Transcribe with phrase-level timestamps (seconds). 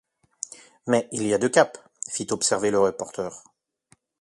[0.87, 3.43] Mais il y a deux caps, fit observer le reporter